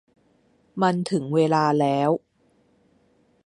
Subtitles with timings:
[0.81, 2.09] มันถึงเวลาแล้ว